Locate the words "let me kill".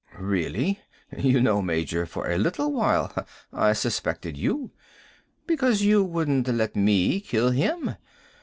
6.47-7.51